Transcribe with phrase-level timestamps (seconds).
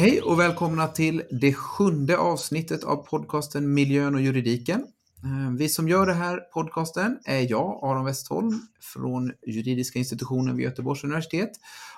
[0.00, 4.86] Hej och välkomna till det sjunde avsnittet av podcasten Miljön och juridiken.
[5.24, 10.64] Eh, vi som gör det här podcasten är jag, Aron Westholm, från juridiska institutionen vid
[10.64, 11.50] Göteborgs universitet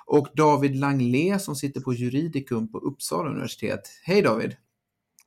[0.05, 3.81] och David Langlé som sitter på juridikum på Uppsala universitet.
[4.03, 4.55] Hej David!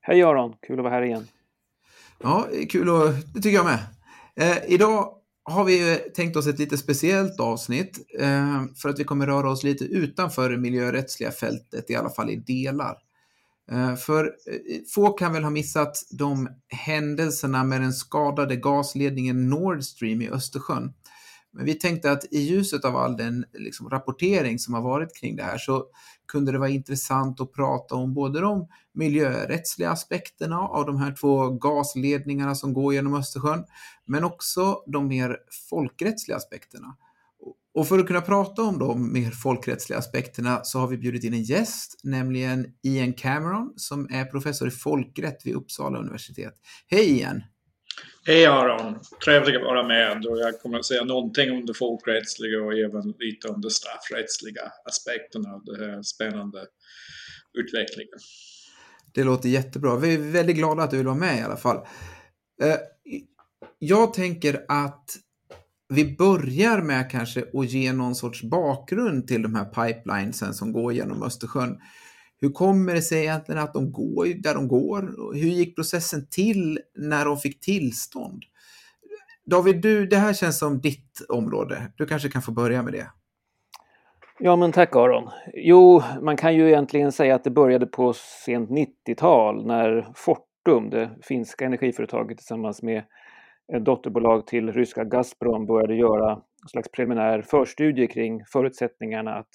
[0.01, 1.29] Hej Aron, kul att vara här igen.
[2.19, 3.79] Ja, kul och det tycker jag med.
[4.35, 5.09] Eh, idag
[5.47, 9.65] har vi tänkt oss ett lite speciellt avsnitt eh, för att vi kommer röra oss
[9.65, 12.97] lite utanför det miljörättsliga fältet, i alla fall i delar.
[13.71, 14.31] Eh, för eh,
[14.95, 20.93] få kan väl ha missat de händelserna med den skadade gasledningen Nord Stream i Östersjön.
[21.56, 25.37] Men vi tänkte att i ljuset av all den liksom, rapportering som har varit kring
[25.37, 25.84] det här så
[26.29, 31.51] kunde det vara intressant att prata om både de miljörättsliga aspekterna av de här två
[31.51, 33.65] gasledningarna som går genom Östersjön,
[34.04, 35.37] men också de mer
[35.71, 36.96] folkrättsliga aspekterna.
[37.74, 41.35] Och för att kunna prata om de mer folkrättsliga aspekterna så har vi bjudit in
[41.35, 46.54] en gäst, nämligen Ian Cameron som är professor i folkrätt vid Uppsala universitet.
[46.87, 47.43] Hej Ian!
[48.27, 48.99] Hej Aron!
[49.25, 53.15] Trevligt att vara med och jag kommer att säga någonting om det folkrättsliga och även
[53.19, 56.66] lite om de straffrättsliga aspekterna av den här spännande
[57.55, 58.19] utvecklingen.
[59.15, 59.97] Det låter jättebra.
[59.97, 61.77] Vi är väldigt glada att du vill vara med i alla fall.
[62.63, 62.77] Eh,
[63.79, 65.16] jag tänker att
[65.88, 70.93] vi börjar med kanske att ge någon sorts bakgrund till de här pipelinesen som går
[70.93, 71.78] genom Östersjön.
[72.41, 75.03] Hur kommer det sig egentligen att de går där de går?
[75.34, 78.42] Hur gick processen till när de fick tillstånd?
[79.47, 81.92] David, du, det här känns som ditt område.
[81.97, 83.06] Du kanske kan få börja med det.
[84.38, 85.31] Ja, men tack Aron.
[85.54, 88.12] Jo, man kan ju egentligen säga att det började på
[88.44, 93.04] sent 90-tal när Fortum, det finska energiföretaget tillsammans med
[93.76, 99.48] ett dotterbolag till ryska Gazprom började göra en slags preliminär förstudie kring förutsättningarna att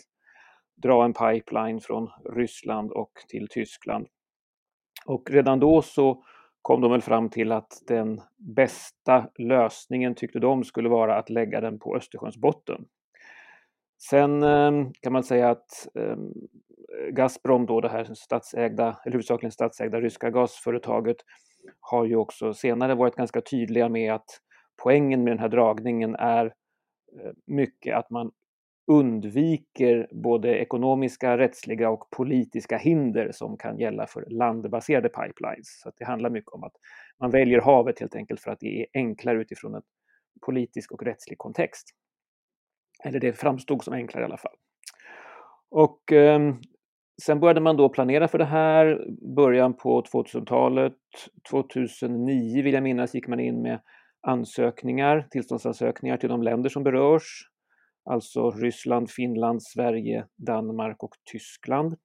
[0.81, 4.07] dra en pipeline från Ryssland och till Tyskland.
[5.05, 6.23] Och redan då så
[6.61, 11.61] kom de väl fram till att den bästa lösningen tyckte de skulle vara att lägga
[11.61, 12.85] den på Östersjöns botten.
[14.09, 16.33] Sen ehm, kan man säga att ehm,
[17.11, 21.17] Gazprom, då det här statsägda, eller huvudsakligen statsägda ryska gasföretaget,
[21.79, 24.41] har ju också senare varit ganska tydliga med att
[24.83, 28.31] poängen med den här dragningen är eh, mycket att man
[28.87, 35.81] undviker både ekonomiska, rättsliga och politiska hinder som kan gälla för landbaserade pipelines.
[35.83, 36.73] Så det handlar mycket om att
[37.19, 39.81] man väljer havet helt enkelt för att det är enklare utifrån en
[40.45, 41.87] politisk och rättslig kontext.
[43.03, 44.55] Eller det framstod som enklare i alla fall.
[45.71, 46.53] Och eh,
[47.23, 50.93] sen började man då planera för det här, början på 2000-talet.
[51.51, 53.81] 2009 vill jag minnas gick man in med
[54.27, 57.50] ansökningar, tillståndsansökningar till de länder som berörs
[58.03, 61.95] alltså Ryssland, Finland, Sverige, Danmark och Tyskland.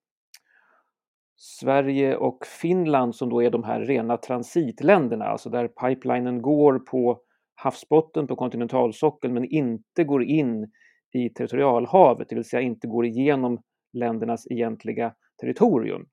[1.37, 7.21] Sverige och Finland som då är de här rena transitländerna, alltså där pipelinen går på
[7.55, 10.73] havsbotten på kontinentalsockeln men inte går in
[11.13, 16.09] i territorialhavet, det vill säga inte går igenom ländernas egentliga territorium.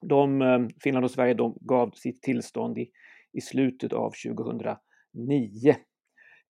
[0.00, 2.90] De, eh, Finland och Sverige de gav sitt tillstånd i,
[3.32, 5.76] i slutet av 2009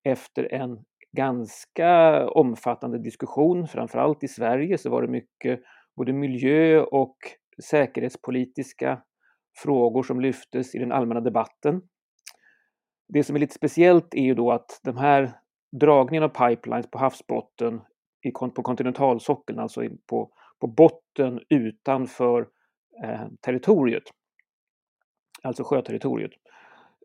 [0.04, 0.84] efter en
[1.16, 5.60] ganska omfattande diskussion, framförallt i Sverige så var det mycket
[5.96, 7.16] både miljö och
[7.64, 9.02] säkerhetspolitiska
[9.62, 11.82] frågor som lyftes i den allmänna debatten.
[13.08, 15.32] Det som är lite speciellt är ju då att den här
[15.80, 17.80] dragningen av pipelines på havsbotten
[18.54, 20.30] på kontinentalsockeln, alltså på,
[20.60, 22.48] på botten utanför
[23.04, 24.02] eh, territoriet,
[25.42, 26.30] alltså sjöterritoriet.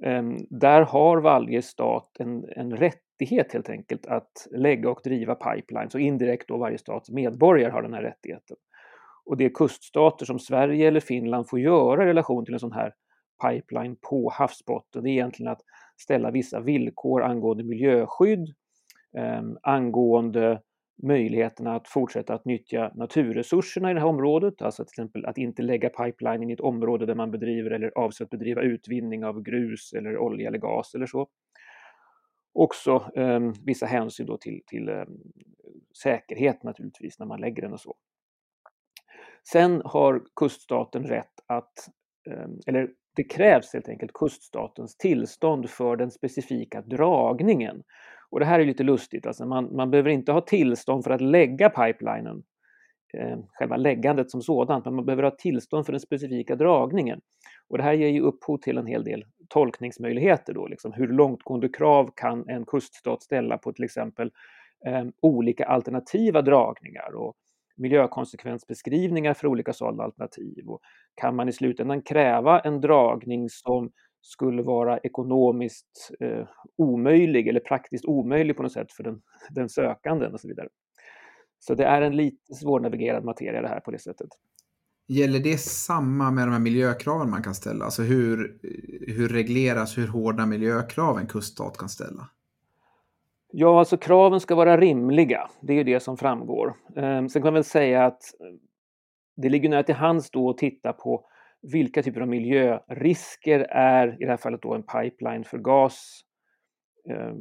[0.06, 5.36] Eh, där har varje stat en, en rätt rättighet helt enkelt att lägga och driva
[5.36, 8.58] pipelines och indirekt då varje stats medborgare har den här rättigheten.
[9.26, 12.94] Och det kuststater som Sverige eller Finland får göra i relation till en sån här
[13.48, 15.62] pipeline på havsbotten det är egentligen att
[15.98, 18.54] ställa vissa villkor angående miljöskydd,
[19.18, 20.62] eh, angående
[21.04, 25.62] möjligheterna att fortsätta att nyttja naturresurserna i det här området, alltså till exempel att inte
[25.62, 29.94] lägga pipelinen i ett område där man bedriver eller avser att bedriva utvinning av grus
[29.94, 31.28] eller olja eller gas eller så
[32.54, 35.04] också eh, vissa hänsyn då till, till eh,
[36.04, 37.96] säkerhet naturligtvis när man lägger den och så.
[39.52, 41.74] Sen har kuststaten rätt att,
[42.30, 47.84] eh, eller det krävs helt enkelt kuststatens tillstånd för den specifika dragningen.
[48.30, 51.22] Och det här är lite lustigt, alltså man, man behöver inte ha tillstånd för att
[51.22, 52.44] lägga pipelinen,
[53.18, 57.22] eh, själva läggandet som sådant, men man behöver ha tillstånd för den specifika dragningen.
[57.70, 61.70] Och det här ger ju upphov till en hel del tolkningsmöjligheter då, liksom hur långtgående
[61.70, 64.32] krav kan en kuststat ställa på till exempel
[64.86, 67.36] eh, olika alternativa dragningar och
[67.78, 70.68] miljökonsekvensbeskrivningar för olika sådana alternativ?
[70.68, 70.82] Och
[71.16, 78.06] kan man i slutändan kräva en dragning som skulle vara ekonomiskt eh, omöjlig eller praktiskt
[78.06, 80.68] omöjlig på något sätt för den, den sökanden och så vidare.
[81.60, 84.30] Så det är en lite svårnavigerad materia det här på det sättet.
[85.08, 87.86] Gäller det samma med de här miljökraven man kan ställa?
[87.86, 88.60] Alltså hur,
[89.08, 92.30] hur regleras hur hårda miljökrav en kuststat kan ställa?
[93.52, 95.50] Ja, alltså kraven ska vara rimliga.
[95.62, 96.76] Det är ju det som framgår.
[96.96, 98.56] Ehm, sen kan man väl säga att eh,
[99.36, 101.26] det ligger nära till hands då att titta på
[101.62, 106.22] vilka typer av miljörisker är i det här fallet då en pipeline för gas
[107.10, 107.34] eh,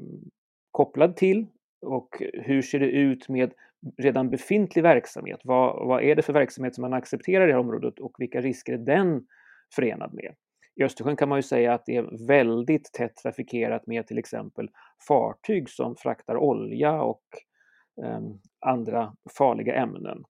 [0.71, 1.47] kopplad till
[1.87, 3.53] och hur ser det ut med
[3.99, 5.41] redan befintlig verksamhet?
[5.45, 8.41] Vad, vad är det för verksamhet som man accepterar i det här området och vilka
[8.41, 9.27] risker är den
[9.75, 10.35] förenad med?
[10.75, 14.71] I Östersjön kan man ju säga att det är väldigt tätt trafikerat med till exempel
[15.09, 17.25] fartyg som fraktar olja och
[18.05, 18.21] eh,
[18.67, 20.25] andra farliga ämnen.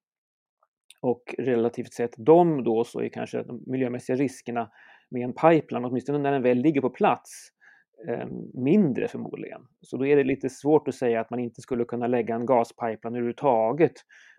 [1.00, 4.70] Och relativt sett dem då så är kanske de miljömässiga riskerna
[5.10, 7.62] med en pipeline, åtminstone när den väl ligger på plats, eh,
[8.08, 9.60] Eh, mindre förmodligen.
[9.81, 12.46] Så då är det lite svårt att säga att man inte skulle kunna lägga en
[12.46, 13.93] gaspipeline överhuvudtaget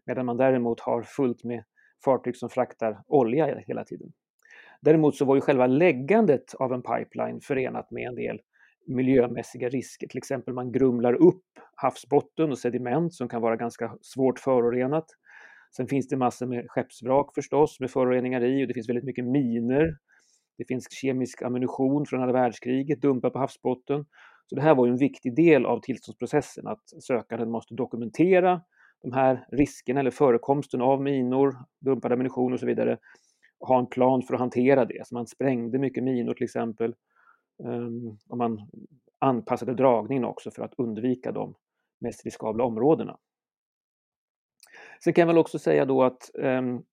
[0.05, 1.63] medan man däremot har fullt med
[2.05, 4.07] fartyg som fraktar olja hela tiden.
[4.81, 8.41] Däremot så var ju själva läggandet av en pipeline förenat med en del
[8.87, 10.07] miljömässiga risker.
[10.07, 11.43] Till exempel man grumlar upp
[11.75, 15.05] havsbotten och sediment som kan vara ganska svårt förorenat.
[15.75, 19.25] Sen finns det massor med skeppsvrak förstås med föroreningar i och det finns väldigt mycket
[19.25, 19.97] miner.
[20.57, 24.05] Det finns kemisk ammunition från andra världskriget dumpad på havsbotten.
[24.45, 28.61] Så det här var ju en viktig del av tillståndsprocessen att sökanden måste dokumentera
[29.01, 32.97] de här riskerna eller förekomsten av minor, dumpad ammunition och så vidare
[33.59, 35.07] och ha en plan för att hantera det.
[35.07, 36.95] Så man sprängde mycket minor till exempel.
[37.63, 38.69] Ehm, och man
[39.19, 41.55] anpassade dragningen också för att undvika de
[42.01, 43.17] mest riskabla områdena.
[45.03, 46.83] Sen kan jag väl också säga då att ehm,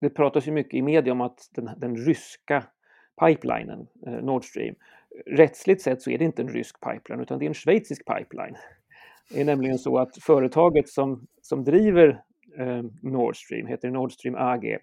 [0.00, 2.66] det pratas ju mycket i media om att den, den ryska
[3.20, 4.74] pipelinen, eh, Nord Stream,
[5.26, 8.56] rättsligt sett så är det inte en rysk pipeline utan det är en schweizisk pipeline.
[9.30, 12.22] Det är nämligen så att företaget som, som driver
[12.58, 14.78] eh, Nord Stream heter Nord Stream AG.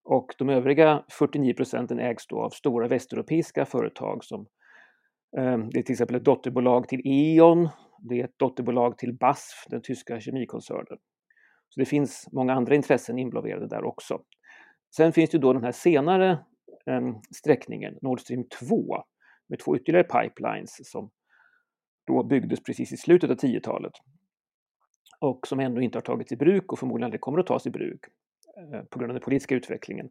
[0.04, 4.40] Och de övriga 49 procenten ägs då av stora västeuropeiska företag som
[5.38, 7.68] eh, det är till exempel ett dotterbolag till E.ON,
[7.98, 10.98] det är ett dotterbolag till BASF, den tyska kemikoncernen.
[11.68, 14.18] Så det finns många andra intressen involverade där också.
[14.96, 16.38] Sen finns det då den här senare
[16.86, 19.04] ehm, sträckningen, Nord Stream 2,
[19.48, 21.10] med två ytterligare pipelines som
[22.06, 23.92] då byggdes precis i slutet av 10-talet
[25.20, 27.70] och som ännu inte har tagits i bruk och förmodligen aldrig kommer att tas i
[27.70, 28.04] bruk
[28.56, 30.10] eh, på grund av den politiska utvecklingen.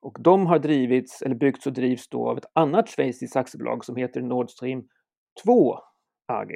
[0.00, 3.96] Och de har drivits, eller byggts och drivs då av ett annat schweiziskt aktiebolag som
[3.96, 4.88] heter Nord Stream
[5.44, 5.78] 2
[6.26, 6.52] AG.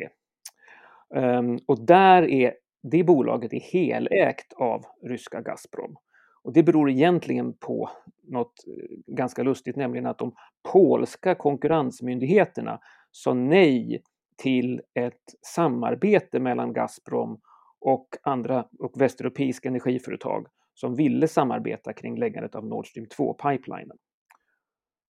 [1.14, 5.96] Ehm, och där är det bolaget är helägt av ryska Gazprom.
[6.44, 7.90] Och det beror egentligen på
[8.22, 10.34] något eh, ganska lustigt, nämligen att de
[10.72, 12.80] polska konkurrensmyndigheterna
[13.10, 14.02] sa nej
[14.36, 17.40] till ett samarbete mellan Gazprom
[17.80, 23.96] och andra och västeuropeiska energiföretag som ville samarbeta kring läggandet av Nord Stream 2-pipelinen.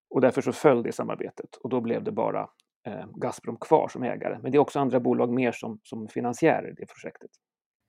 [0.09, 2.49] Och därför så föll det samarbetet och då blev det bara
[2.87, 4.39] eh, Gazprom kvar som ägare.
[4.41, 7.31] Men det är också andra bolag mer som, som finansiärer i det projektet.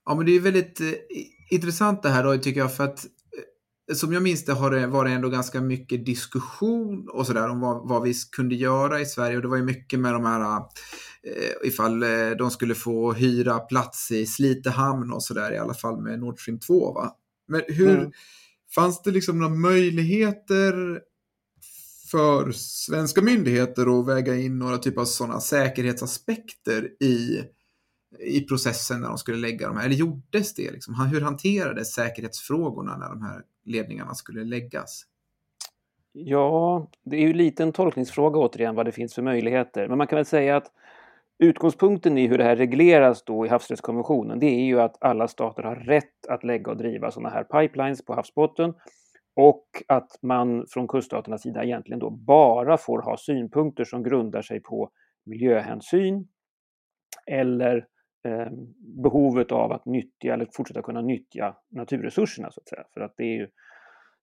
[0.04, 0.86] Ja, men det är väldigt eh,
[1.50, 3.04] intressant det här då, tycker jag, för att
[3.92, 7.88] som jag minns det har det varit ändå ganska mycket diskussion och sådär om vad,
[7.88, 9.36] vad, vi kunde göra i Sverige.
[9.36, 13.58] Och det var ju mycket med de här, eh, ifall eh, de skulle få hyra
[13.58, 16.92] plats i Slite hamn och sådär, i alla fall med Nord Stream 2.
[16.92, 17.16] Va?
[17.48, 18.12] Men hur, mm.
[18.74, 21.00] fanns det liksom några möjligheter
[22.10, 27.42] för svenska myndigheter att väga in några typer av sådana säkerhetsaspekter i
[28.20, 29.86] i processen när de skulle lägga de här?
[29.86, 30.70] Eller gjordes det?
[30.70, 30.94] Liksom?
[31.12, 35.06] Hur hanterades säkerhetsfrågorna när de här ledningarna skulle läggas?
[36.12, 39.88] Ja, det är ju lite en tolkningsfråga återigen vad det finns för möjligheter.
[39.88, 40.72] Men man kan väl säga att
[41.38, 45.62] utgångspunkten i hur det här regleras då i havsrättskonventionen, det är ju att alla stater
[45.62, 48.74] har rätt att lägga och driva sådana här pipelines på havsbotten
[49.36, 54.60] och att man från kuststaternas sida egentligen då bara får ha synpunkter som grundar sig
[54.60, 54.90] på
[55.26, 56.28] miljöhänsyn
[57.26, 57.86] eller
[58.28, 58.48] Eh,
[59.02, 62.84] behovet av att nyttja eller fortsätta kunna nyttja naturresurserna så att säga.
[62.94, 63.48] För att det är ju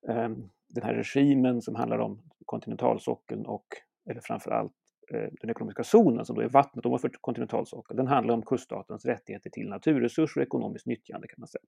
[0.10, 3.66] ehm, den här regimen som handlar om kontinentalsockeln och,
[4.10, 4.74] eller framförallt
[5.14, 9.50] eh, den ekonomiska zonen som då är vattnet ovanför kontinentalsockeln, den handlar om kuststatens rättigheter
[9.50, 11.64] till naturresurser och ekonomiskt nyttjande kan man säga.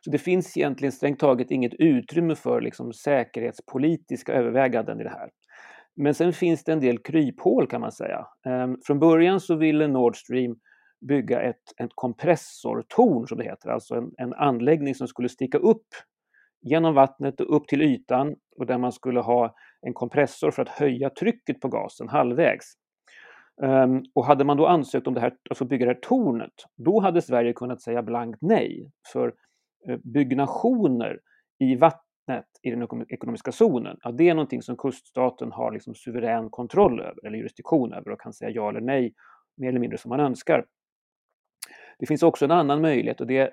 [0.00, 5.30] Så det finns egentligen strängt taget inget utrymme för liksom säkerhetspolitiska överväganden i det här.
[5.96, 8.26] Men sen finns det en del kryphål kan man säga.
[8.46, 10.56] Ehm, från början så ville Nord Stream
[11.00, 15.86] bygga ett, ett kompressortorn som det heter, alltså en, en anläggning som skulle sticka upp
[16.62, 20.68] genom vattnet och upp till ytan och där man skulle ha en kompressor för att
[20.68, 22.74] höja trycket på gasen halvvägs.
[23.62, 27.00] Um, och hade man då ansökt om det här, alltså bygga det här tornet, då
[27.00, 28.90] hade Sverige kunnat säga blankt nej.
[29.12, 29.34] För
[29.88, 31.20] eh, byggnationer
[31.58, 32.00] i vatten
[32.62, 37.26] i den ekonomiska zonen, ja, det är någonting som kuststaten har liksom suverän kontroll över,
[37.26, 39.14] eller jurisdiktion över och kan säga ja eller nej,
[39.56, 40.66] mer eller mindre som man önskar.
[41.98, 43.50] Det finns också en annan möjlighet och det är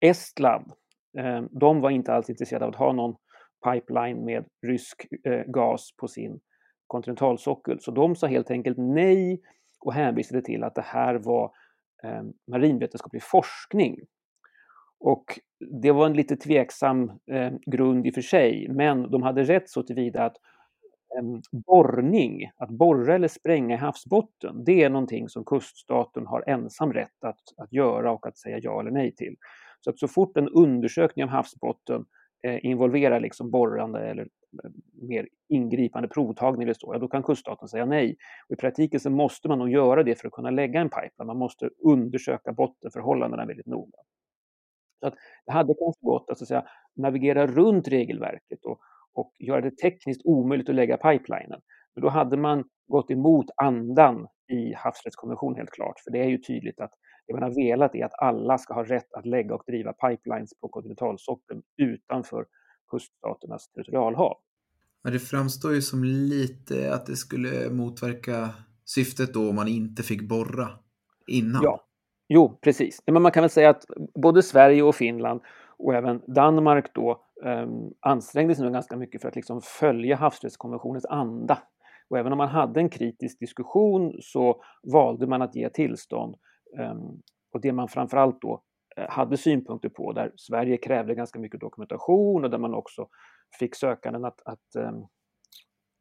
[0.00, 0.72] Estland
[1.18, 3.16] eh, de var inte alls intresserade av att ha någon
[3.64, 6.40] pipeline med rysk eh, gas på sin
[6.86, 7.80] kontinentalsockel.
[7.80, 9.40] Så de sa helt enkelt nej
[9.80, 11.52] och hänvisade till att det här var
[12.04, 13.96] eh, marinvetenskaplig forskning.
[15.04, 15.24] Och
[15.82, 19.68] det var en lite tveksam eh, grund i och för sig, men de hade rätt
[19.68, 20.36] så tillvida att
[21.18, 21.24] eh,
[21.66, 27.24] borrning, att borra eller spränga i havsbotten, det är någonting som kuststaten har ensam rätt
[27.24, 29.36] att, att göra och att säga ja eller nej till.
[29.80, 32.04] Så att så fort en undersökning av havsbotten
[32.42, 34.22] eh, involverar liksom borrande eller
[34.64, 34.70] eh,
[35.08, 38.16] mer ingripande provtagning eller så, ja, då kan kuststaten säga nej.
[38.48, 41.26] Och I praktiken så måste man nog göra det för att kunna lägga en pipeline.
[41.26, 43.98] Man måste undersöka bottenförhållandena väldigt noga.
[45.04, 45.14] Så att
[45.46, 46.64] det hade kanske gått att, så att säga,
[46.96, 48.78] navigera runt regelverket och,
[49.14, 51.60] och göra det tekniskt omöjligt att lägga pipelinen.
[51.94, 56.38] Men då hade man gått emot andan i havsrättskonventionen helt klart, för det är ju
[56.38, 56.90] tydligt att
[57.26, 60.50] det man har velat är att alla ska ha rätt att lägga och driva pipelines
[60.60, 62.46] på kontinentalsockeln utanför
[62.90, 64.36] kuststaternas territorialhav.
[65.02, 68.50] Men det framstår ju som lite att det skulle motverka
[68.84, 70.68] syftet då om man inte fick borra
[71.26, 71.62] innan.
[71.62, 71.84] Ja,
[72.34, 73.02] jo precis.
[73.06, 75.40] Men man kan väl säga att både Sverige och Finland
[75.78, 81.06] och även Danmark då um, ansträngde sig nog ganska mycket för att liksom följa havsrättskonventionens
[81.06, 81.58] anda.
[82.08, 84.62] Och även om man hade en kritisk diskussion så
[84.92, 86.36] valde man att ge tillstånd
[86.78, 87.22] Um,
[87.52, 88.62] och det man framförallt då
[88.96, 93.08] eh, hade synpunkter på, där Sverige krävde ganska mycket dokumentation och där man också
[93.58, 95.06] fick sökanden att, att um,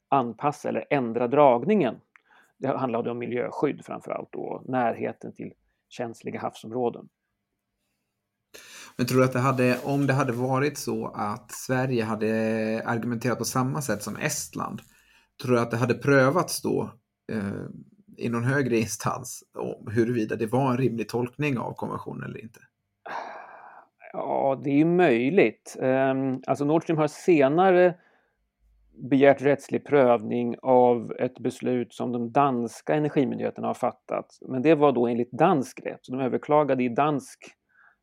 [0.09, 2.01] anpassa eller ändra dragningen.
[2.57, 5.53] Det handlade om miljöskydd framförallt och närheten till
[5.93, 7.09] känsliga havsområden.
[8.97, 12.27] Men tror du att det hade, om det hade varit så att Sverige hade
[12.85, 14.81] argumenterat på samma sätt som Estland,
[15.41, 16.91] tror du att det hade prövats då
[17.31, 17.65] eh,
[18.17, 22.59] i någon högre instans om huruvida det var en rimlig tolkning av konventionen eller inte?
[24.13, 25.77] Ja, det är möjligt.
[25.81, 27.95] Ehm, alltså Nord Stream har senare
[28.95, 34.25] begärt rättslig prövning av ett beslut som de danska energimyndigheterna har fattat.
[34.49, 37.39] Men det var då enligt dansk rätt, så de överklagade i dansk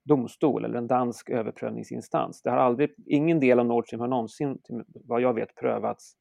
[0.05, 2.43] domstol eller en dansk överprövningsinstans.
[2.43, 4.59] Det har aldrig, ingen del av Nord Stream har någonsin,
[5.05, 6.13] vad jag vet, prövats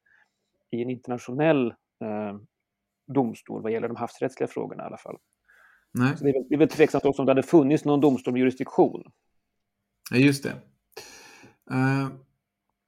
[0.71, 1.67] i en internationell
[2.03, 2.37] eh,
[3.13, 5.17] domstol vad gäller de havsrättsliga frågorna i alla fall.
[5.93, 6.17] Nej.
[6.17, 8.33] Så det, är väl, det är väl tveksamt också om det hade funnits någon domstol
[8.33, 9.03] med jurisdiktion.
[10.11, 10.49] Ja, just det.
[11.71, 12.07] Uh,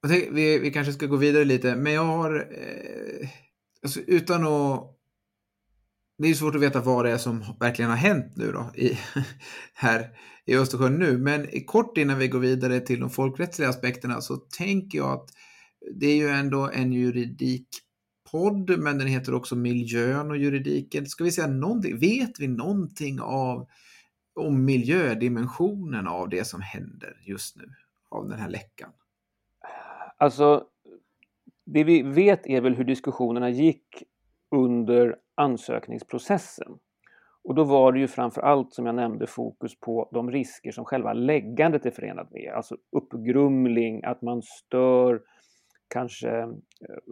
[0.10, 2.36] tänkte, vi, vi kanske ska gå vidare lite, men jag har...
[2.36, 3.29] Eh,
[3.84, 4.98] alltså, utan att...
[6.17, 9.00] Det är svårt att veta vad det är som verkligen har hänt nu då, i,
[9.74, 10.10] här
[10.46, 11.17] i Östersjön nu.
[11.17, 15.29] Men kort innan vi går vidare till de folkrättsliga aspekterna så tänker jag att
[16.00, 21.05] det är ju ändå en juridikpodd, men den heter också Miljön och juridiken.
[21.05, 22.00] Ska vi säga någonting?
[22.00, 23.67] Vet vi någonting av
[24.36, 27.65] om miljödimensionen av det som händer just nu,
[28.10, 28.89] av den här läckan?
[30.21, 30.63] Alltså,
[31.65, 34.03] det vi vet är väl hur diskussionerna gick
[34.55, 36.79] under ansökningsprocessen.
[37.43, 40.85] Och då var det ju framför allt, som jag nämnde, fokus på de risker som
[40.85, 42.53] själva läggandet är förenat med.
[42.55, 45.21] Alltså uppgrumling, att man stör
[45.87, 46.49] kanske eh,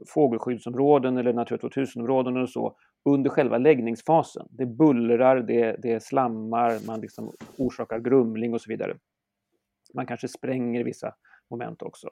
[0.07, 2.75] fågelskyddsområden eller Natura 2000-områden och så
[3.05, 4.47] under själva läggningsfasen.
[4.49, 8.97] Det bullrar, det, det slammar, man liksom orsakar grumling och så vidare.
[9.93, 11.13] Man kanske spränger vissa
[11.49, 12.09] moment också.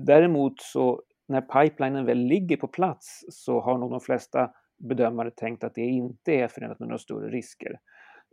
[0.00, 4.50] Däremot så när pipelinen väl ligger på plats så har nog de flesta
[4.88, 7.78] bedömare tänkt att det inte är förenat med några större risker.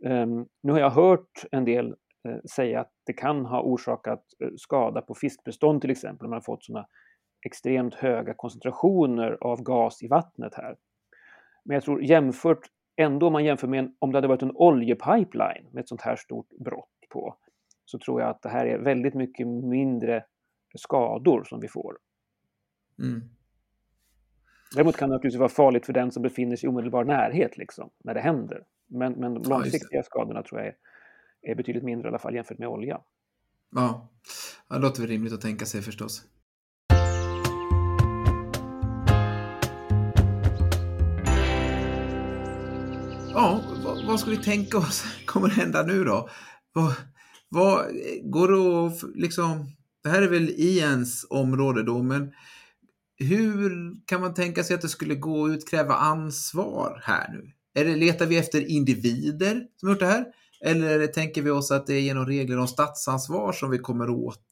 [0.06, 1.94] Ehm, nu har jag hört en del
[2.28, 6.36] eh, säga att det kan ha orsakat eh, skada på fiskbestånd till exempel, om man
[6.36, 6.86] har fått sådana
[7.46, 10.76] extremt höga koncentrationer av gas i vattnet här.
[11.64, 12.60] Men jag tror jämfört,
[12.96, 16.02] ändå om man jämför med en, om det hade varit en oljepipeline med ett sånt
[16.02, 17.36] här stort brott på,
[17.84, 20.24] så tror jag att det här är väldigt mycket mindre
[20.78, 21.96] skador som vi får.
[22.98, 23.22] Mm.
[24.74, 27.90] Däremot kan det naturligtvis vara farligt för den som befinner sig i omedelbar närhet liksom,
[28.04, 28.64] när det händer.
[28.86, 30.76] Men, men de långsiktiga ja, skadorna tror jag är,
[31.42, 33.00] är betydligt mindre i alla fall jämfört med olja.
[33.70, 34.08] Ja,
[34.68, 36.24] det låter väl rimligt att tänka sig förstås.
[43.34, 46.28] Ja, vad, vad ska vi tänka oss kommer hända nu då?
[46.72, 46.92] Vad,
[47.48, 47.86] vad
[48.22, 49.66] går det att liksom...
[50.02, 52.32] Det här är väl Iens område då, men
[53.16, 57.52] hur kan man tänka sig att det skulle gå att utkräva ansvar här nu?
[57.74, 60.26] Eller letar vi efter individer som har gjort det här?
[60.64, 64.46] Eller tänker vi oss att det är genom regler om statsansvar som vi kommer åt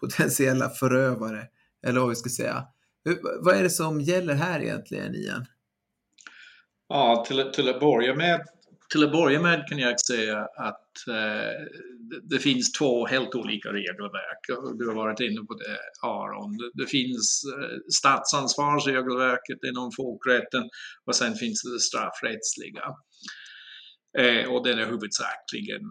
[0.00, 1.46] potentiella förövare?
[1.86, 2.64] Eller vad vi ska säga.
[3.40, 5.46] Vad är det som gäller här egentligen, Ian?
[6.88, 8.40] Ja, till, till att börja med
[8.92, 11.66] till att börja med kan jag säga att eh,
[12.22, 14.76] det finns två helt olika regelverk.
[14.78, 16.56] Du har varit inne på det Aron.
[16.56, 20.68] Det, det finns eh, statsansvarsregelverket inom folkrätten
[21.04, 22.84] och sen finns det, straffrättsliga.
[24.18, 25.82] Eh, och den är huvudsakligen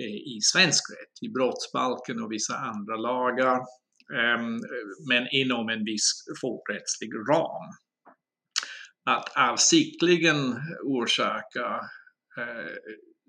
[0.00, 3.60] eh, i svensk rätt, i brottsbalken och vissa andra lagar.
[4.18, 4.60] Ehm,
[5.08, 7.72] men inom en viss folkrättslig ram
[9.04, 11.80] att avsiktligen orsaka
[12.40, 12.66] Eh,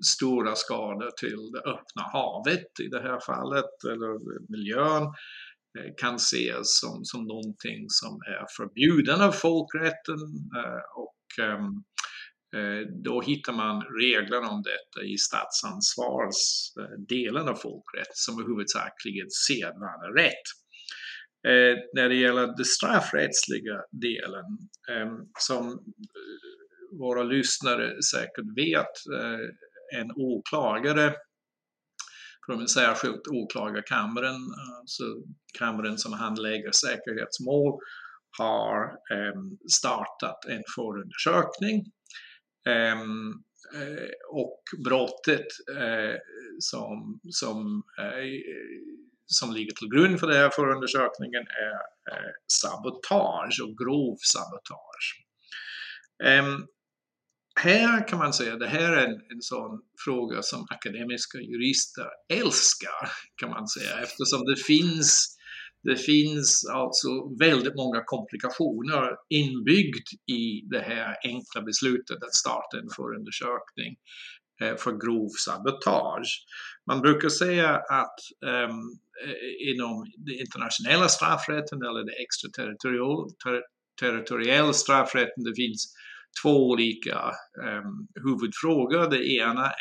[0.05, 4.19] stora skador till det öppna havet i det här fallet, eller
[4.51, 5.03] miljön,
[5.77, 10.19] eh, kan ses som, som någonting som är förbjuden av folkrätten
[10.57, 11.83] eh, och ehm,
[12.55, 19.29] eh, då hittar man reglerna om detta i statsansvarsdelen eh, av folkrätt som är huvudsakligen
[19.47, 20.45] sedvanerätt.
[21.47, 24.45] Eh, när det gäller den straffrättsliga delen
[24.91, 25.79] ehm, eh, som
[26.99, 31.15] våra lyssnare säkert vet, eh, en åklagare
[32.45, 34.35] från den särskilt åklagarkammaren,
[34.79, 35.03] alltså
[35.59, 37.79] kammaren som handlägger säkerhetsmål,
[38.37, 41.85] har eh, startat en förundersökning.
[42.67, 43.01] Eh,
[43.81, 46.15] eh och brottet eh,
[46.59, 48.41] som, som, eh,
[49.25, 51.81] som ligger till grund för den här förundersökningen är
[52.47, 55.25] sabotage och grov sabotage.
[56.23, 56.67] Ehm,
[57.63, 63.11] här kan man säga, det här är en, en sån fråga som akademiska jurister älskar,
[63.35, 65.37] kan man säga, eftersom det finns
[65.83, 72.89] det finns alltså väldigt många komplikationer inbyggd i det här enkla beslutet att starta en
[72.95, 73.95] förundersökning
[74.61, 76.45] eh, för grov sabotage.
[76.87, 78.19] Man brukar säga att
[78.69, 78.99] um,
[79.73, 85.93] inom den internationella straffrätten eller det extraterritoriella straffrätten det finns
[86.43, 87.31] två olika
[87.63, 89.09] um, huvudfrågor.
[89.09, 89.71] Det ena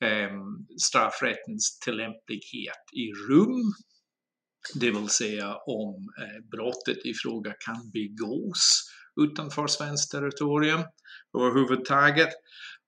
[0.00, 3.72] är um, straffrättens tillämplighet i rum,
[4.74, 8.90] det vill säga om uh, brottet i fråga kan begås
[9.22, 10.80] utanför svenskt territorium
[11.38, 12.30] överhuvudtaget.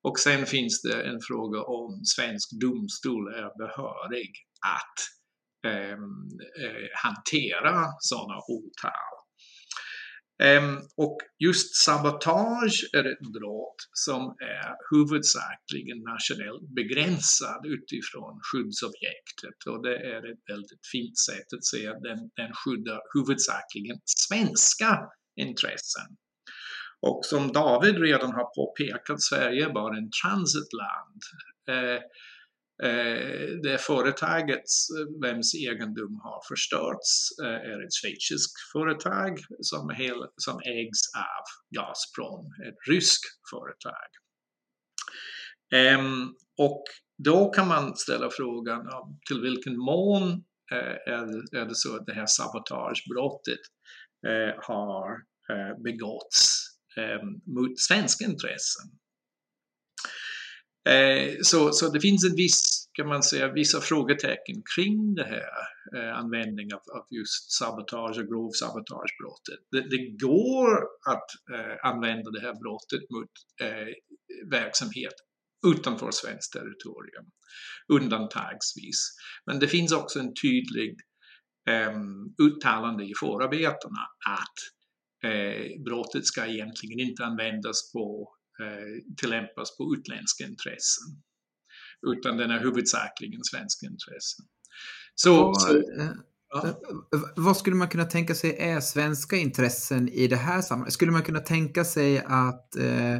[0.01, 4.31] Och sen finns det en fråga om svensk domstol är behörig
[4.65, 4.97] att
[5.93, 6.29] um,
[6.63, 9.16] uh, hantera sådana åtal.
[10.43, 19.59] Ehm, och just sabotage är ett brott som är huvudsakligen nationellt begränsad utifrån skyddsobjektet.
[19.69, 24.99] Och det är ett väldigt fint sätt att säga att den, den skyddar huvudsakligen svenska
[25.35, 26.09] intressen.
[27.01, 31.21] Och som David redan har påpekat, Sverige är bara en transitland.
[31.69, 32.01] Ehm,
[32.83, 34.63] Eh, det företaget
[34.97, 41.45] eh, vems egendom har förstörts eh, är ett schweiziskt företag som, hel, som ägs av
[41.75, 44.09] Gazprom, ett ryskt företag.
[45.73, 46.83] Ehm, och
[47.23, 48.81] då kan man ställa frågan
[49.27, 50.31] till vilken mån
[50.71, 51.13] eh,
[51.61, 53.59] är det så att det här sabotagebrottet
[54.27, 55.37] eh, har
[55.83, 58.85] begåtts ehm, mot svenska intressen.
[60.87, 65.49] Eh, så, så det finns en viss, kan man säga, vissa frågetecken kring det här
[65.95, 69.59] eh, användning av, av, just sabotage och grov sabotagebrottet.
[69.71, 70.73] Det, det går
[71.13, 73.87] att eh, använda det här brottet mot eh,
[74.51, 75.13] verksamhet
[75.67, 77.25] utanför svenskt territorium,
[77.93, 79.09] undantagsvis.
[79.45, 80.95] Men det finns också en tydlig
[81.69, 84.57] ehm, uttalande i förarbetena att
[85.31, 88.33] eh, brottet ska egentligen inte användas på,
[89.17, 91.07] tillämpas på utländska intressen.
[92.07, 94.45] Utan den är huvudsakligen svenska intressen.
[95.15, 95.83] Så, så
[96.49, 96.79] ja.
[97.35, 100.93] Vad skulle man kunna tänka sig är svenska intressen i det här sammanhanget?
[100.93, 103.17] Skulle man kunna tänka sig att eh,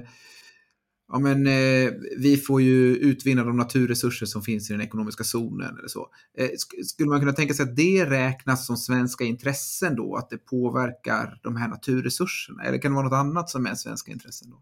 [1.12, 5.78] ja, men, eh, vi får ju utvinna de naturresurser som finns i den ekonomiska zonen
[5.78, 6.08] eller så.
[6.38, 6.50] Eh,
[6.86, 11.40] skulle man kunna tänka sig att det räknas som svenska intressen då, att det påverkar
[11.44, 12.64] de här naturresurserna?
[12.64, 14.62] Eller kan det vara något annat som är svenska intressen då?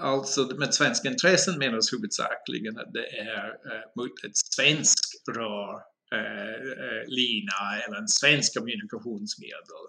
[0.00, 5.74] Alltså med svenska intressen menas huvudsakligen att det är eh, mot ett svenskt rör,
[6.14, 9.84] eh, eh, lina eller en svensk kommunikationsmedel.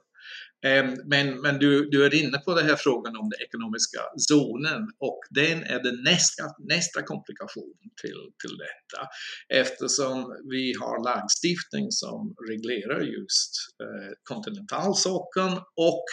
[0.66, 4.82] Ehm, men, men du, du är inne på den här frågan om den ekonomiska zonen
[5.00, 9.08] och den är den nästa, nästa komplikation till, till detta.
[9.50, 13.52] Eftersom vi har lagstiftning som reglerar just
[13.84, 16.06] eh, kontinentalsockeln och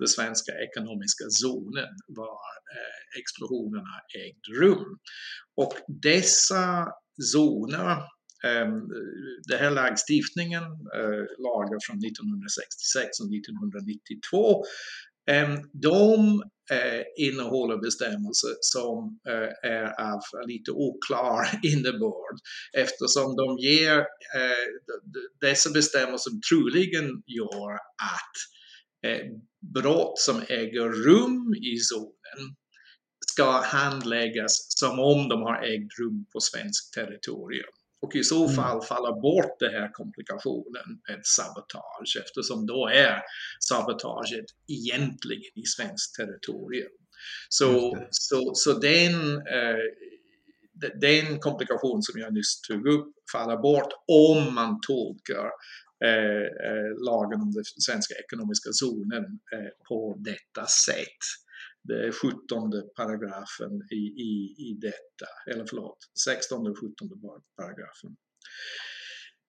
[0.00, 2.40] den svenska ekonomiska zonen var
[2.76, 4.98] eh, explosionerna ägde rum.
[5.56, 6.88] Och dessa
[7.32, 7.96] zoner
[8.44, 8.88] ehm,
[9.48, 10.62] den här lagstiftningen,
[10.98, 14.64] eh, lagar från 1966 och 1992,
[15.30, 19.18] ehm, de eh, innehåller bestämmelser som
[19.62, 22.36] är av lite oklar innebörd
[22.72, 24.04] eftersom de ger,
[25.40, 27.72] dessa bestämmelser troligen gör
[28.14, 28.36] att
[29.74, 32.56] brott som äger rum i zonen
[33.26, 37.72] ska handläggas som om de har ägt rum på svenskt territorium.
[38.02, 38.56] Och i så mm.
[38.56, 43.22] fall falla bort den här komplikationen med sabotage eftersom då är
[43.68, 46.92] sabotaget egentligen i svenskt territorium.
[47.48, 49.84] Så, så, så den, eh,
[51.00, 56.46] den komplikation som jag nyss tog upp faller bort om man tolkar eh, eh, Eh,
[56.68, 61.22] eh, lagen om den svenska ekonomiska zonen eh, på detta sätt
[61.82, 67.08] det är 17 paragrafen i, i, i detta, eller förlåt, 16 och 17
[67.56, 68.16] paragrafen.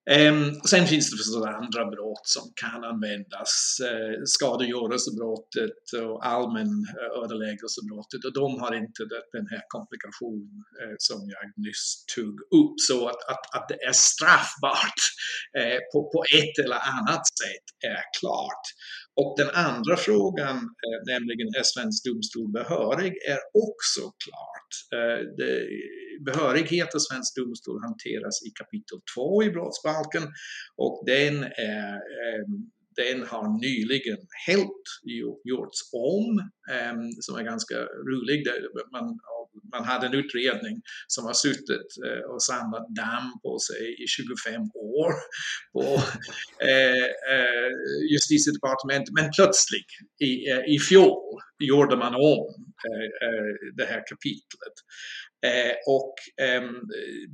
[0.09, 6.85] Ehm, sen finns det förstås andra brott som kan användas, eh, skadegörelsebrottet och allmän
[7.23, 12.75] ödeläggelsebrottet och de har inte den här komplikationen eh, som jag nyss tog upp.
[12.89, 15.01] Så att, att, att det är straffbart
[15.57, 18.65] eh, på, på ett eller annat sätt är klart.
[19.21, 20.57] Och den andra frågan,
[21.13, 24.71] nämligen är svensk domstol behörig, är också klart.
[25.37, 25.67] Det,
[26.25, 30.23] behörighet av svensk domstol hanteras i kapitel 2 i brottsbalken
[30.75, 32.45] och den, är, eh,
[32.95, 34.85] den har nyligen helt
[35.43, 36.49] gjorts om,
[37.19, 37.75] som är ganska
[38.09, 38.47] rolig.
[38.91, 39.19] Man
[39.71, 44.61] man hade en utredning som har suttit eh, och samlat damm på sig i 25
[44.73, 45.13] år
[45.73, 45.83] på
[46.69, 47.71] eh, eh,
[48.11, 49.13] justitiedepartementet.
[49.13, 52.47] Men plötsligt i, eh, i fjol gjorde man om
[52.87, 54.75] eh, eh, det här kapitlet.
[55.45, 56.13] Eh, och
[56.45, 56.69] eh,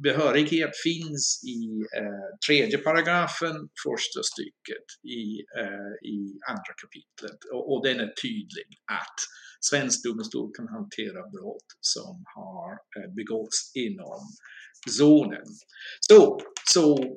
[0.04, 1.62] behörighet finns i
[2.00, 5.26] eh, tredje paragrafen, första stycket i,
[5.60, 7.40] eh, i andra kapitlet.
[7.54, 9.20] Och, och den är tydlig att
[9.62, 14.22] svensk domstol kan hantera brott som har eh, begåtts inom
[14.90, 15.48] zonen.
[16.00, 17.16] Så, så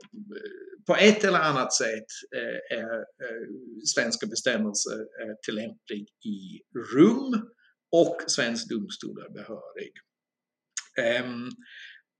[0.86, 3.04] på ett eller annat sätt eh, är
[3.94, 4.98] svenska bestämmelser
[5.46, 6.60] tillämplig i
[6.94, 7.50] rum
[7.92, 9.92] och svensk domstol är behörig.
[10.98, 11.50] Ehm,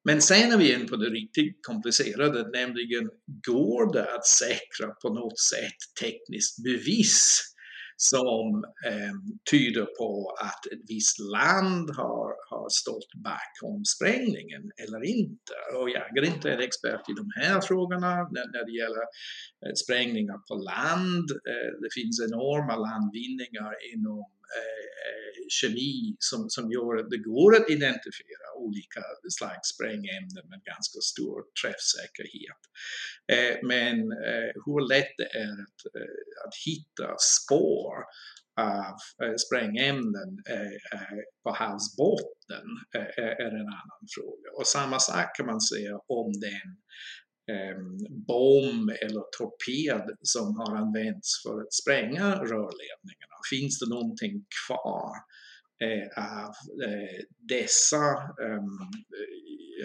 [0.05, 3.11] men sen är vi in på det riktigt komplicerade, nämligen
[3.47, 7.43] går det att säkra på något sätt tekniskt bevis
[7.97, 9.15] som eh,
[9.51, 15.55] tyder på att ett visst land har, har stått bakom sprängningen eller inte.
[15.77, 19.05] Och jag är inte en expert i de här frågorna när, när det gäller
[19.63, 21.29] eh, sprängningar på land.
[21.51, 24.25] Eh, det finns enorma landvinningar inom
[24.59, 29.03] eh, kemi som, som gör att det går att identifiera olika
[29.39, 32.63] slags sprängämnen med ganska stor träffsäkerhet.
[33.33, 33.97] Eh, men
[34.29, 37.95] eh, hur lätt det är att, eh, att hitta spår
[38.61, 44.49] av eh, sprängämnen eh, eh på havsbotten eh, är en annan fråga.
[44.57, 46.69] Och samma sak kan man säga om den
[47.57, 53.30] ehm, bomb eller torped som har använts för att spränga rörledningarna.
[53.51, 55.13] Finns det någonting kvar
[55.85, 56.53] eh, av
[56.85, 58.05] eh, dessa
[58.45, 58.79] ehm,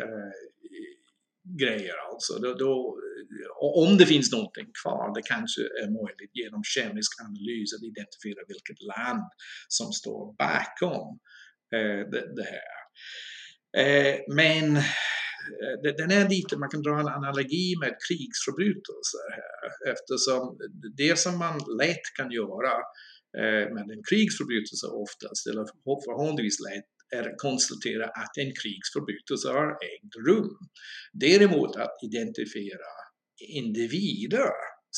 [0.02, 0.32] eh,
[1.60, 2.40] grejer alltså.
[2.40, 3.00] Då, då,
[3.44, 8.42] eh, om det finns någonting kvar, det kanske är möjligt genom kemisk analys att identifiera
[8.48, 9.30] vilket land
[9.68, 11.20] som står bakom
[11.76, 12.80] eh, det, det, här.
[13.78, 20.58] Eh, men eh, den är lite, man kan dra en analogi med krigsförbrytelser här eftersom
[20.98, 22.74] det som man lätt kan göra
[23.42, 25.66] Eh, men en krigsförbrytelse oftast, eller
[26.06, 30.58] förhållandevis lätt, är att konstatera att en krigsförbrytelse har ägt rum.
[31.14, 32.92] Däremot att identifiera
[33.64, 34.52] individer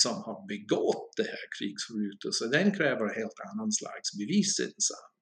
[0.04, 5.17] som har begått det här krigsförbrytelsen, den kräver helt annan slags bevisinsats.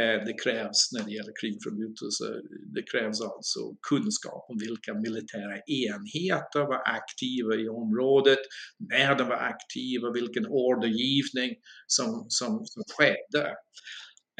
[0.00, 2.34] Eh, det krävs när det gäller krigförbrytelser,
[2.74, 8.42] det krävs alltså kunskap om vilka militära enheter var aktiva i området,
[8.78, 11.50] när de var aktiva, vilken ordergivning
[11.86, 13.54] som, som, som skedde.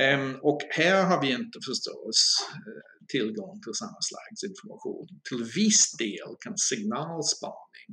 [0.01, 2.19] Ehm, och här har vi inte förstås
[2.67, 5.07] eh, tillgång till samma slags information.
[5.29, 7.89] Till viss del kan signalspaning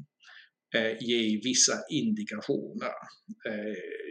[0.76, 2.98] eh, ge vissa indikationer.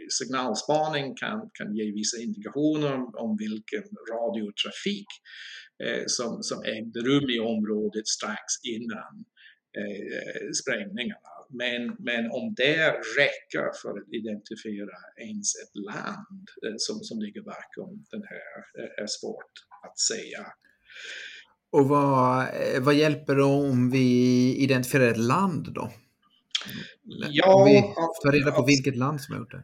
[0.09, 5.07] Signalspaning kan, kan ge vissa indikationer om, om vilken radiotrafik
[6.07, 9.25] som, som ägde rum i området strax innan
[10.61, 11.39] sprängningarna.
[11.49, 17.41] Men, men om det räcker för att identifiera ens ett land eh, som, som ligger
[17.41, 19.53] bakom den här eh, är svårt
[19.87, 20.45] att säga.
[21.71, 25.91] Och vad, eh, vad hjälper det om vi identifierar ett land då?
[27.29, 27.81] Ja, om vi
[28.23, 29.63] tar reda på vilket land som har gjort det?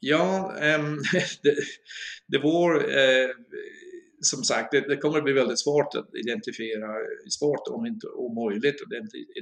[0.00, 1.02] Ja, um,
[1.42, 1.56] det,
[2.26, 3.30] det var uh, eh,
[4.20, 6.88] som sagt, det, det, kommer att bli väldigt svårt att identifiera,
[7.38, 8.92] svårt om inte omöjligt att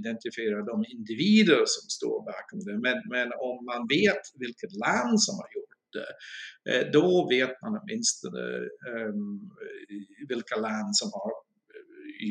[0.01, 2.79] identifiera de individer som står bakom det.
[2.87, 5.69] Men, men om man vet vilket land som har gjort
[5.99, 6.11] det,
[6.71, 8.45] eh, då vet man åtminstone
[8.95, 9.51] um,
[10.29, 11.33] vilka land som har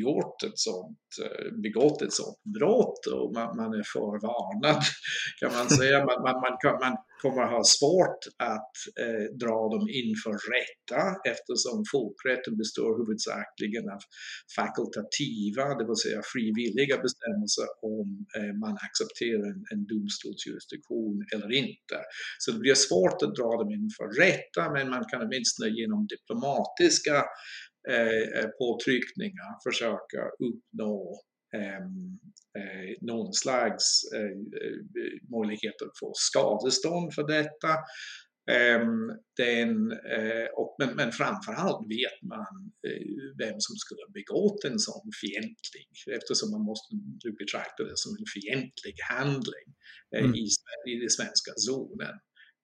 [0.02, 4.82] gjort ett sånt, eh, begått ett sånt brott och man, man är förvarnad
[5.40, 5.96] kan man säga.
[6.08, 8.22] Man, man, man, kan, man kommer ha svårt
[8.54, 14.00] att eh, dra dem inför rätta eftersom folkrätten består huvudsakligen av
[14.58, 21.96] fakultativa, det vill säga frivilliga bestämmelser om eh, man accepterar en, en domstolsjurisdiktion eller inte.
[22.42, 27.16] Så det blir svårt att dra dem inför rätta men man kan åtminstone genom diplomatiska
[28.58, 31.20] påtryckningar försöka uppnå
[31.56, 32.18] ehm,
[32.58, 34.02] eh, någon slags
[35.34, 37.72] möjlighet att få skadestånd för detta.
[38.50, 39.92] Ehm, den,
[40.56, 42.72] och, men, men framförallt vet man
[43.38, 46.90] vem som skulle ha begått en sån fientlig, eftersom man måste
[47.38, 49.68] betrakta det som en fientlig handling
[50.16, 50.34] mm.
[50.34, 50.46] i,
[50.90, 52.14] i den svenska zonen.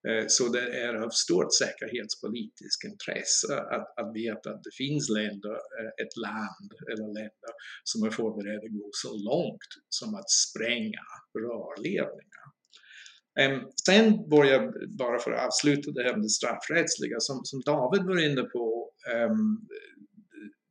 [0.07, 5.55] Eh, så det är av stort säkerhetspolitiskt intresse att, att veta att det finns länder,
[5.79, 7.51] eh, ett land eller länder
[7.83, 11.05] som är förberedda att gå så långt som att spränga
[11.39, 12.45] rörledningar.
[13.39, 14.61] Ehm, sen börjar,
[14.97, 18.91] bara för att avsluta det här med det straffrättsliga, som, som David var inne på,
[19.29, 19.67] um,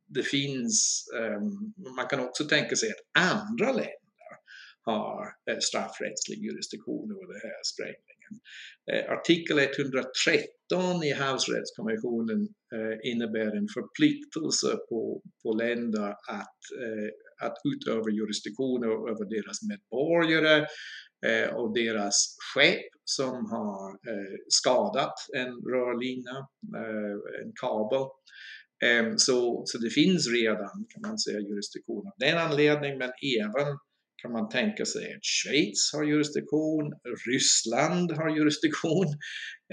[0.07, 4.05] det finns, um, man kan också tänka sig att andra länder
[4.81, 8.14] har eh, straffrättslig jurisdiktion över det här sprängningen.
[8.91, 12.41] Eh, artikel 113 i havsrättskonventionen
[12.75, 20.65] eh, innebär en förpliktelse på, på länder att, eh, att utöva jurisdiktioner över deras medborgare
[21.25, 26.37] eh, och deras skepp som har eh, skadat en rörlina,
[26.81, 28.05] eh, en kabel.
[28.83, 33.77] Ehm, så, så det finns redan, kan man säga, jurisdiktion av den anledningen, men även
[34.21, 36.93] kan man tänka sig att Schweiz har jurisdiktion,
[37.27, 39.07] Ryssland har jurisdiktion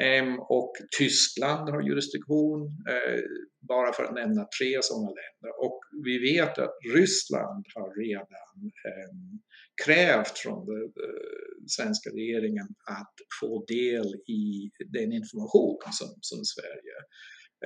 [0.01, 3.21] ehm, och Tyskland har jurisdiktion, eh,
[3.69, 5.51] bara för att nämna tre sådana länder.
[5.65, 8.57] Och vi vet att Ryssland har redan
[8.89, 9.41] ehm,
[9.85, 12.69] krävt från den svenska regeringen
[13.01, 16.97] att få del i den information som, som Sverige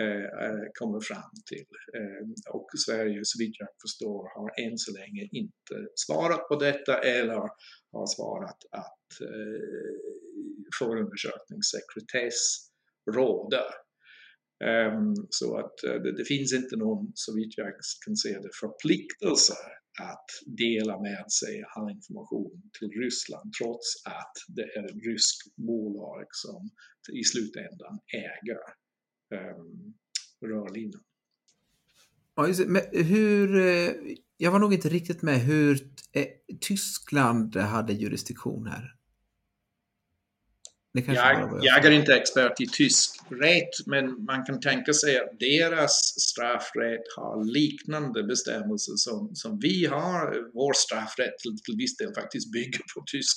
[0.01, 1.67] Eh, eh, kommer fram till.
[1.97, 6.99] Eh, och Sverige, så vitt jag förstår, har än så länge inte svarat på detta
[6.99, 7.41] eller
[7.93, 9.07] har svarat att
[10.79, 12.41] förundersökningssekretess
[13.11, 13.69] råder.
[14.65, 15.77] Ehm, så att
[16.17, 17.73] det, finns inte någon, så vitt jag
[18.05, 19.55] kan se det, förpliktelse
[20.03, 26.27] att dela med sig all information till Ryssland trots att det är ett ryskt bolag
[26.31, 26.71] som
[27.21, 28.59] i slutändan äger
[30.43, 31.03] rörlinan.
[32.37, 33.93] Ja, Men hur, eh,
[34.37, 36.27] jag var nog inte riktigt med hur eh,
[36.61, 38.93] Tyskland hade jurisdiktion här.
[41.05, 46.21] Jag, jag, är inte expert i tysk rätt, men man kan tänka sig att deras
[46.21, 50.51] straffrätt har liknande bestämmelser som, som vi har.
[50.55, 53.37] Vår straffrätt till, till viss del faktiskt bygger på tysk,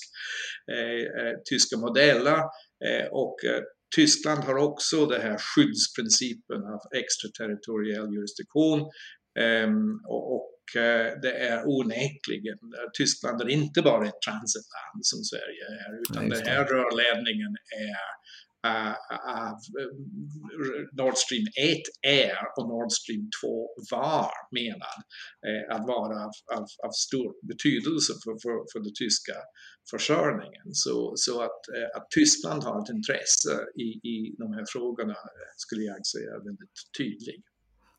[0.71, 2.37] eh, eh tyska modeller.
[2.85, 3.37] Eh, och
[3.95, 8.89] Tyskland har också den här skyddsprincipen av extraterritoriell jurisdiktion
[9.39, 10.55] Um, och, och
[11.21, 12.59] det är onekligen,
[12.93, 17.53] Tyskland är inte bara ett transitland som Sverige är, utan Nej, den här rörledningen
[17.87, 17.99] är
[18.67, 19.91] Eh, eh, eh,
[20.91, 24.99] Nord Stream 1 är och Nord Stream 2 var menad
[25.47, 29.33] uh, att vara av, av, av, stor betydelse för, för, för den tyska
[29.91, 30.67] försörjningen.
[30.83, 31.61] Så, så att,
[31.95, 33.53] att Tyskland har ett intresse
[33.85, 35.15] i, i de här frågorna
[35.57, 37.45] skulle jag säga är väldigt tydligt.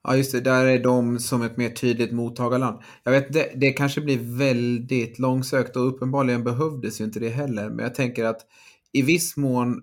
[0.03, 0.41] Ja, just det.
[0.41, 2.83] Där är de som ett mer tydligt mottagarland.
[3.05, 7.71] Jag vet, det, det kanske blir väldigt långsökt och uppenbarligen behövdes ju inte det heller.
[7.71, 8.41] Men jag tänker att
[8.93, 9.83] i viss mån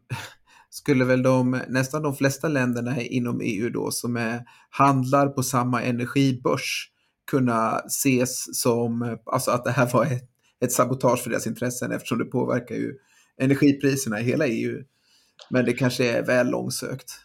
[0.69, 5.81] skulle väl de, nästan de flesta länderna inom EU då som är, handlar på samma
[5.81, 6.91] energibörs
[7.31, 10.29] kunna ses som, alltså att det här var ett,
[10.61, 12.93] ett sabotage för deras intressen eftersom det påverkar ju
[13.41, 14.83] energipriserna i hela EU.
[15.49, 17.19] Men det kanske är väl långsökt.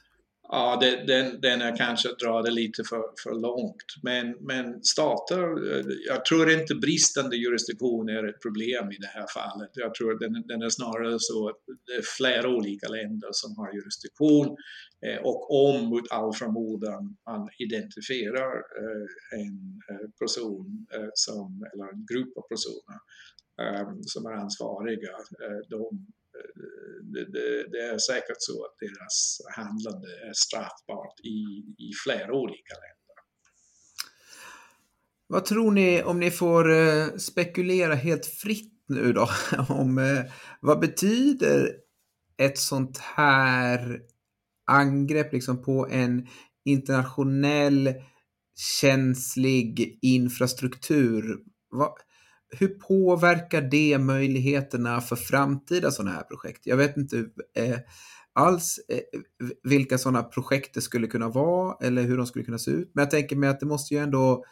[0.55, 3.85] Ja, det, den, den är kanske att dra det lite för, för långt.
[4.03, 9.27] Men, men stater, eh, jag tror inte bristande jurisdiktion är ett problem i det här
[9.35, 9.71] fallet.
[9.73, 13.73] Jag tror den, den är snarare så att det är flera olika länder som har
[13.73, 14.57] jurisdiktion
[15.07, 19.81] eh, och om mot all förmodan man identifierar eh, en
[20.21, 22.99] person som, eller en grupp av personer
[24.07, 25.11] som är ansvariga,
[25.69, 26.07] de
[27.13, 31.39] det, det, det, är säkert så att deras handlande är straffbart i,
[31.79, 33.03] i flera olika länder.
[35.27, 39.29] Vad tror ni, om ni får eh, spekulera helt fritt nu då,
[39.69, 40.25] om eh,
[40.61, 41.73] vad betyder
[42.39, 44.01] ett sånt här
[44.67, 46.27] angrepp liksom på en
[46.65, 47.95] internationell
[48.81, 51.39] känslig infrastruktur?
[51.71, 51.93] Vad,
[52.59, 56.67] hur påverkar det möjligheterna för framtida sådana här projekt?
[56.67, 57.17] Jag vet inte
[57.57, 57.79] eh,
[58.33, 59.21] alls eh,
[59.63, 62.91] vilka sådana projekt det skulle kunna vara eller hur de skulle kunna se ut.
[62.95, 64.45] Men jag tänker mig att det måste ju ändå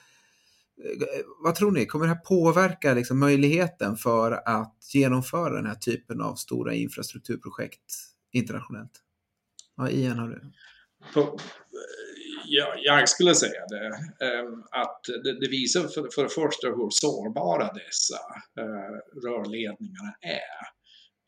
[0.84, 1.08] eh,
[1.44, 6.20] vad tror ni, kommer det här påverka liksom möjligheten för att genomföra den här typen
[6.20, 7.94] av stora infrastrukturprojekt
[8.32, 8.92] internationellt?
[9.76, 10.52] Ja, Ian har du.
[11.14, 11.38] På,
[12.50, 13.86] jag, jag skulle säga det.
[14.26, 18.20] Ehm, att det, det visar för, för det första hur sårbara dessa
[18.60, 18.96] eh,
[19.28, 20.60] rörledningar är.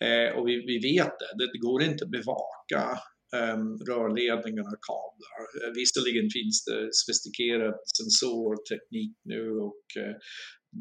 [0.07, 2.99] Eh, och vi, vi vet det, det går inte att bevaka
[3.33, 5.41] rörledningar rörledningarna och kablar.
[5.61, 10.17] Eh, visserligen finns det sofistikerad sensorteknik nu och eh,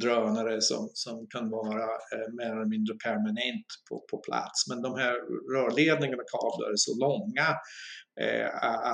[0.02, 1.84] drönare som, som kan vara
[2.14, 4.68] eh, mer eller mindre permanent på, på plats.
[4.70, 5.16] Men de här
[5.56, 7.48] rörledningarna och kablar är så långa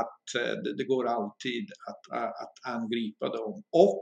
[0.01, 0.23] att
[0.63, 2.03] det, det, går alltid att,
[2.43, 3.63] att angripa dem.
[3.71, 4.01] Och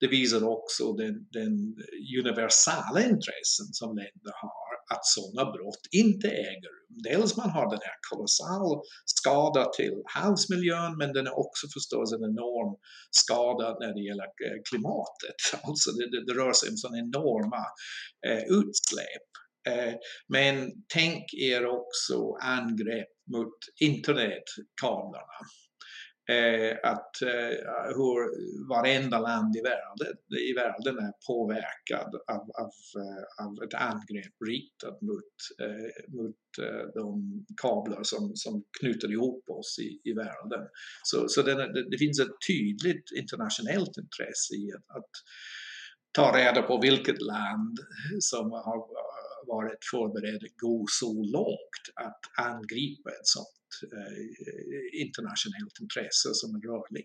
[0.00, 1.76] det visar också den, den
[2.20, 6.96] universala intressen som länder har att sådana brott inte äger rum.
[7.08, 12.24] Dels man har den här kolossal skada till havsmiljön men den är också förstås en
[12.24, 12.76] enorm
[13.10, 15.40] skada när det gäller eh, klimatet.
[15.66, 17.62] Alltså det, det, det rör sig om sådana enorma
[18.26, 19.28] eh, utsläpp.
[19.68, 19.94] Eh,
[20.28, 25.38] men tänk er också angrepp mot internetkablarna
[26.28, 27.56] eh, att eh,
[27.96, 28.18] hur
[28.68, 30.16] varenda land i världen,
[30.50, 36.86] i världen är påverkad av, av, eh, av ett angrepp riktat mot, eh, mot eh,
[36.94, 37.06] de
[37.62, 40.66] kablar som, som knyter ihop oss i, i världen.
[41.02, 41.54] Så, så det,
[41.90, 45.10] det finns ett tydligt internationellt intresse i att, att
[46.12, 47.78] ta reda på vilket land
[48.20, 49.05] som har
[49.46, 57.04] varit förberedd gå så långt att angripa ett sånt Eh, internationellt intresse som en rörledning.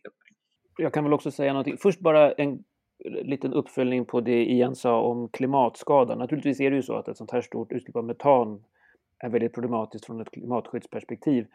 [0.78, 1.78] Jag kan väl också säga någonting.
[1.78, 2.64] Först bara en
[3.04, 6.16] liten uppföljning på det Ian sa om klimatskada.
[6.16, 8.64] Naturligtvis är det ju så att ett sånt här stort utsläpp av metan
[9.18, 11.48] är väldigt problematiskt från ett klimatskyddsperspektiv.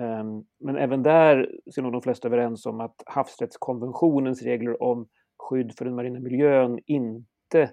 [0.00, 5.74] Ehm, men även där ser nog de flesta överens om att havsrättskonventionens regler om skydd
[5.78, 7.70] för den marina miljön inte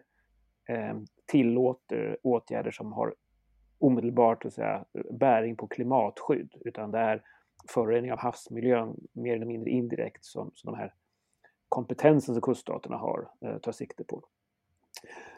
[0.69, 3.15] ehm, tillåter åtgärder som har
[3.79, 7.23] omedelbart att säga, bäring på klimatskydd, utan det är
[7.69, 10.93] förorening av havsmiljön mer eller mindre indirekt som, som de här
[11.69, 14.23] kompetensen som kuststaterna har eh, tar sikte på.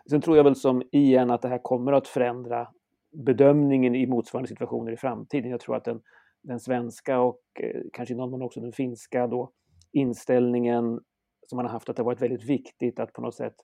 [0.10, 2.68] Sen tror jag väl som igen att det här kommer att förändra
[3.12, 5.52] bedömningen i motsvarande situationer i framtiden.
[5.52, 6.02] Jag tror att den,
[6.42, 9.52] den svenska och eh, kanske i någon mån också den finska då,
[9.92, 11.00] inställningen
[11.48, 13.56] som man har haft att det har varit väldigt viktigt att på något sätt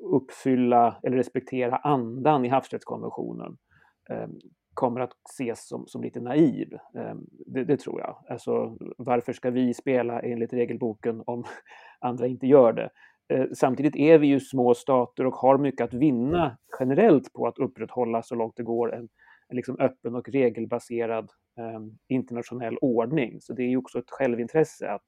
[0.00, 3.56] uppfylla eller respektera andan i havsrättskonventionen
[4.10, 4.30] ehm,
[4.74, 6.78] kommer att ses som, som lite naiv.
[6.94, 8.24] Ehm, det, det, tror jag.
[8.28, 11.44] Alltså, varför ska vi spela enligt regelboken om
[12.00, 12.90] andra inte gör det?
[13.34, 17.58] Eh, samtidigt är vi ju små stater och har mycket att vinna generellt på att
[17.58, 19.08] upprätthålla så långt det går en,
[19.48, 23.40] en liksom öppen och regelbaserad eh, internationell ordning.
[23.40, 25.04] Så det är ju också ett självintresse att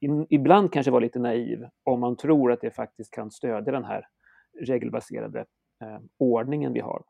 [0.00, 3.84] in, ibland kanske vara lite naiv om man tror att det faktiskt kan stödja den
[3.84, 4.06] här
[4.60, 5.40] regelbaserade
[5.82, 7.02] eh, ordningen vi har.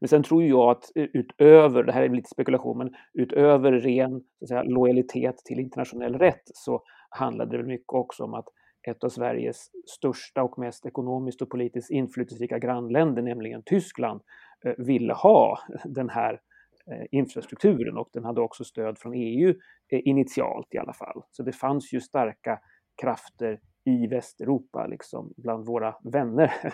[0.00, 4.22] Men sen tror jag att eh, utöver, det här är lite spekulation, men utöver ren
[4.48, 8.48] säga, lojalitet till internationell rätt så handlade det väl mycket också om att
[8.88, 14.20] ett av Sveriges största och mest ekonomiskt och politiskt inflytelserika grannländer, nämligen Tyskland,
[14.64, 16.40] eh, ville ha den här
[16.86, 19.54] eh, infrastrukturen och den hade också stöd från EU
[19.90, 21.22] initialt i alla fall.
[21.30, 22.58] Så det fanns ju starka
[23.02, 26.52] krafter i Västeuropa, liksom bland våra vänner,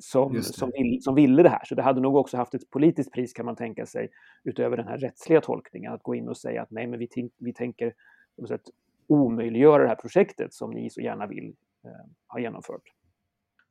[0.00, 1.64] som, som, vill, som ville det här.
[1.64, 4.08] Så det hade nog också haft ett politiskt pris kan man tänka sig,
[4.44, 7.52] utöver den här rättsliga tolkningen, att gå in och säga att nej, men vi, vi
[7.52, 7.94] tänker
[8.48, 8.62] sätt,
[9.06, 11.90] omöjliggöra det här projektet som ni så gärna vill eh,
[12.28, 12.82] ha genomfört.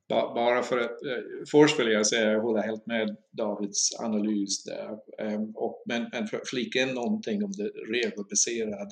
[0.08, 4.90] Bara för att, eh, först vill jag säga, jag håller helt med Davids analys där.
[5.18, 8.90] Eh, och, men, men flika in någonting om det regelbaserade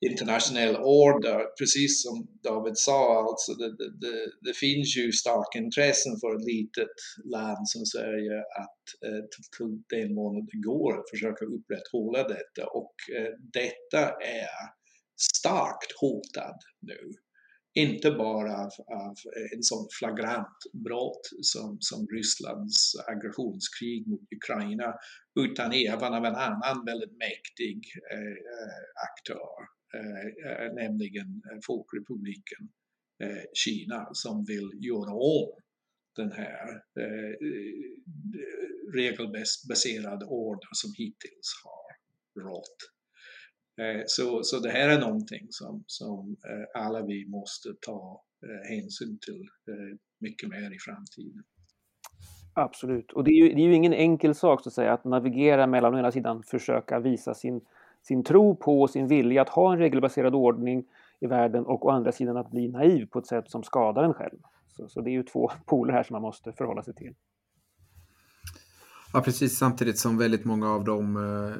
[0.00, 6.36] internationell order, precis som David sa, alltså det, det, det, finns ju starka intressen för
[6.36, 9.24] ett litet land som Sverige att eh,
[9.56, 14.48] till den mån det går försöka upprätthålla detta och eh, detta är
[15.40, 17.00] starkt hotad nu.
[17.74, 18.72] Inte bara av,
[19.06, 19.14] av
[19.54, 24.94] en sån flagrant brott som, som Rysslands aggressionskrig mot Ukraina
[25.40, 27.80] utan även av en annan väldigt mäktig
[28.12, 32.68] eh, eh aktör Eh, nämligen nämligen eh, Folkrepubliken
[33.22, 35.52] eh, Kina som vill göra om
[36.16, 37.34] den här eh,
[38.94, 41.88] regelbaserade ordern som hittills har
[42.42, 42.76] rått.
[44.06, 46.36] Så, så det här är någonting som, som
[46.74, 48.24] alla vi måste ta
[48.68, 49.48] hänsyn till
[50.20, 51.44] mycket mer i framtiden.
[52.54, 55.04] Absolut, och det är ju, det är ju ingen enkel sak så att säga att
[55.04, 57.60] navigera mellan å ena sidan försöka visa sin
[58.08, 60.84] sin tro på och sin vilja att ha en regelbaserad ordning
[61.20, 64.14] i världen och å andra sidan att bli naiv på ett sätt som skadar en
[64.14, 64.38] själv.
[64.68, 67.14] Så, så det är ju två poler här som man måste förhålla sig till.
[69.12, 69.58] Ja, precis.
[69.58, 71.56] Samtidigt som väldigt många av dem, eh,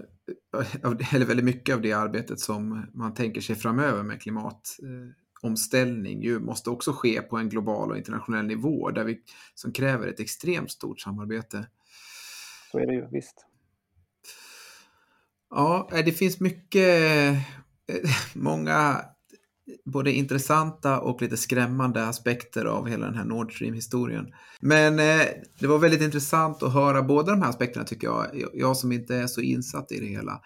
[1.15, 6.71] eller väldigt mycket av det arbetet som man tänker sig framöver med klimatomställning ju måste
[6.71, 9.21] också ske på en global och internationell nivå där vi,
[9.55, 11.67] som kräver ett extremt stort samarbete.
[12.73, 13.49] Så är det ju, visst.
[15.51, 16.99] Ja, eh, det finns mycket,
[17.87, 19.01] eh, många
[19.85, 24.27] både intressanta och lite skrämmande aspekter av hela den här Nord Stream-historien.
[24.61, 25.27] Men eh,
[25.59, 29.17] det var väldigt intressant att höra båda de här aspekterna tycker jag, jag som inte
[29.17, 30.41] är så insatt i det hela.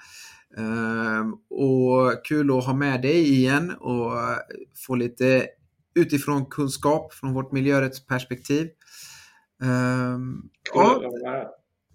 [0.57, 4.12] Ehm, och kul att ha med dig igen och
[4.86, 5.46] få lite
[5.94, 8.68] utifrån kunskap från vårt miljörättsperspektiv.
[9.62, 10.42] Ehm,
[10.74, 11.03] ja,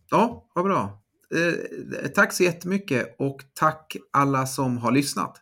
[0.09, 1.06] ja, vad bra.
[1.35, 5.41] Eh, tack så jättemycket och tack alla som har lyssnat.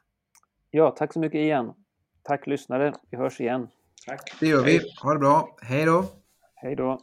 [0.72, 1.74] Ja, tack så mycket igen.
[2.24, 2.94] Tack lyssnare.
[3.10, 3.68] Vi hörs igen.
[4.08, 4.36] Tack.
[4.40, 4.82] Det gör vi.
[5.02, 5.56] Ha det bra.
[5.62, 6.06] Hej då.
[6.56, 7.00] Hej då.